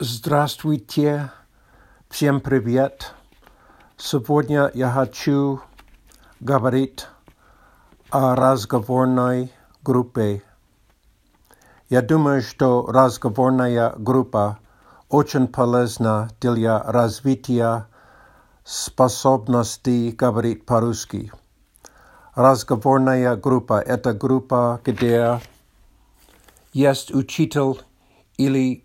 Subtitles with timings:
[0.00, 1.32] Здравствуйте,
[2.08, 3.14] всем привет.
[3.96, 5.60] Сегодня я хочу
[6.38, 7.08] говорить
[8.08, 10.44] о разговорной группе.
[11.88, 14.60] Я думаю, что разговорная группа
[15.08, 17.88] очень полезна для развития
[18.62, 21.32] способности говорить по-русски.
[22.36, 25.40] Разговорная группа– это группа, где
[26.72, 27.82] есть учитель
[28.36, 28.84] или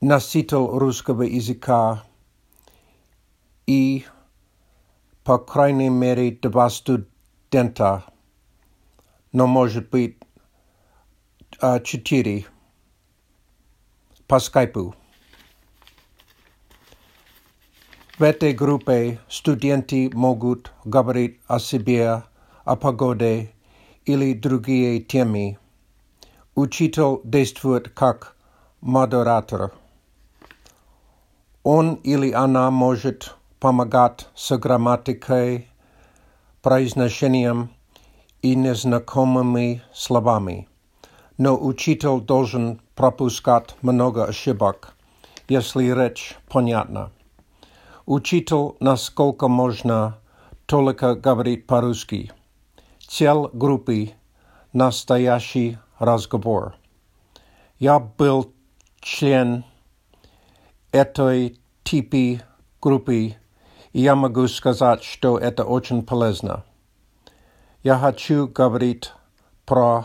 [0.00, 2.04] носитель русского языка
[3.66, 4.06] и,
[5.24, 8.04] по крайней мере, два студента,
[9.32, 10.16] но может быть
[11.84, 12.46] четыре
[14.26, 14.94] по скайпу.
[18.18, 22.22] В этой группе студенты могут говорить о себе,
[22.64, 23.52] о погоде
[24.04, 25.58] или другие темы.
[26.54, 28.36] Учитель действует как
[28.80, 29.72] модератор.
[31.62, 35.68] Он или она может помогать с грамматикой,
[36.62, 37.70] произношением
[38.40, 40.68] и незнакомыми словами.
[41.36, 44.94] Но учитель должен пропускать много ошибок,
[45.48, 47.12] если речь понятна.
[48.06, 50.18] Учитель, насколько можно,
[50.64, 52.32] только говорит по-русски.
[53.06, 54.12] Цель группы–
[54.72, 56.74] настоящий разговор.
[57.78, 58.52] Я был
[59.00, 59.64] член
[60.92, 61.59] этой
[61.90, 62.40] типи
[62.80, 63.34] группы,
[63.92, 66.62] и я могу сказать, что это очень полезно.
[67.82, 69.12] Я хочу говорить
[69.66, 70.04] про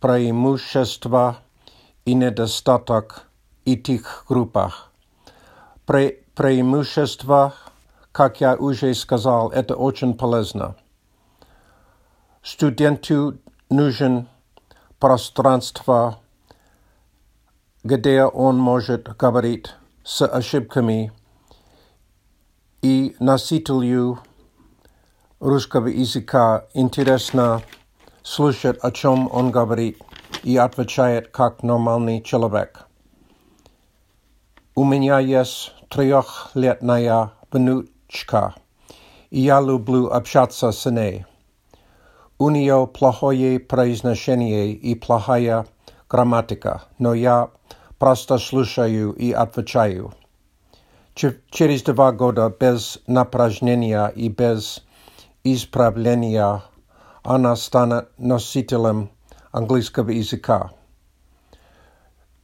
[0.00, 1.38] преимущества
[2.04, 3.26] и недостаток
[3.64, 4.92] этих группах.
[5.84, 7.54] Пре преимущества,
[8.12, 10.76] как я уже сказал, это очень полезно.
[12.40, 13.38] Студенту
[13.68, 14.28] нужен
[15.00, 16.20] пространство,
[17.82, 21.10] где он может говорить с ошибками
[22.86, 24.20] и носителю
[25.40, 27.62] русского языка интересно
[28.22, 30.00] слушать, о чем он говорит,
[30.44, 32.86] и отвечает как нормальный человек.
[34.76, 38.54] У меня есть трехлетняя внучка,
[39.30, 41.24] и я люблю общаться с ней.
[42.38, 45.66] У нее плохое произношение и плохая
[46.08, 47.50] грамматика, но я
[47.98, 50.14] просто слушаю и отвечаю.
[51.16, 54.84] Через два года без напряжения и без
[55.44, 56.62] исправления
[57.22, 59.08] она станет носителем
[59.50, 60.72] английского языка.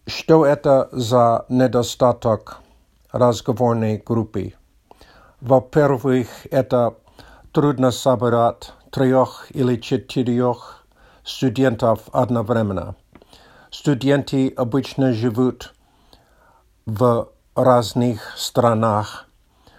[0.06, 2.60] Что это за недостаток
[3.10, 4.54] разговорной группы?
[5.42, 6.94] Во-первых, это
[7.52, 10.86] трудно собрать трех или четырех
[11.24, 12.96] студентов одновременно.
[13.70, 15.74] Студенты обычно живут
[16.86, 19.26] в разных странах.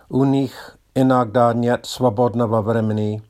[0.09, 3.23] У них иногда нет свободного времени.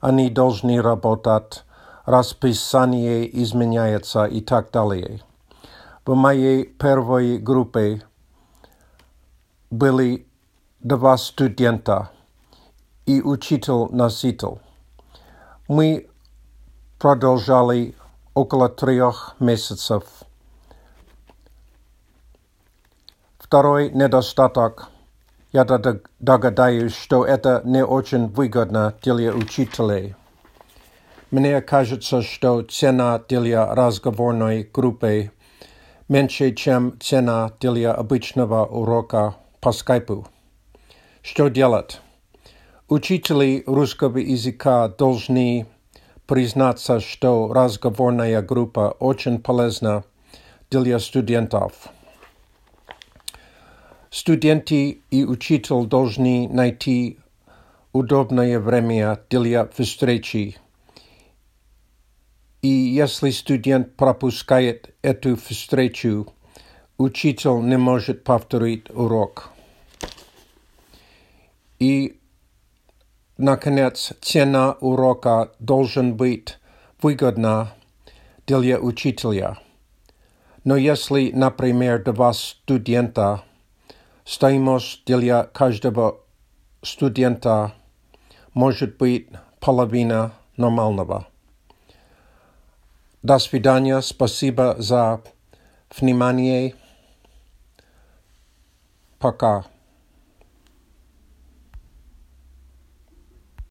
[0.00, 1.64] Они должны работать,
[2.04, 5.20] расписание изменяется и так далее.
[6.04, 8.02] В моей первой группе
[9.70, 10.26] были
[10.80, 12.10] два студента
[13.06, 14.60] и учитель-носитель.
[15.68, 16.08] Мы
[16.98, 17.96] продолжали
[18.34, 20.04] около трех месяцев.
[23.46, 24.88] Второй недостаток.
[25.52, 25.64] Я
[26.18, 30.16] догадаюсь, что это не очень выгодно для учителей.
[31.30, 35.30] Мне кажется, что цена для разговорной группы
[36.08, 40.26] меньше, чем цена для обычного урока по скайпу.
[41.22, 42.00] Что делать?
[42.88, 45.68] Учители русского языка должны
[46.26, 50.02] признаться, что разговорная группа очень полезна
[50.68, 51.90] для студентов.
[54.16, 57.18] Студенты и учитель должны найти
[57.92, 60.56] удобное время для встречи.
[62.62, 66.32] И если студент пропускает эту встречу,
[66.96, 69.50] учитель не может повторить урок.
[71.78, 72.18] И
[73.36, 76.56] Наконец, цена урока должен быть
[77.02, 77.74] выгодна
[78.46, 79.58] для учителя.
[80.64, 83.42] Но если, например, два студента,
[84.26, 86.20] стоимость для каждого
[86.82, 87.72] студента
[88.52, 89.28] может быть
[89.60, 91.26] половина нормального.
[93.22, 95.22] До свидания, спасибо за
[95.98, 96.74] внимание.
[99.18, 99.64] Пока.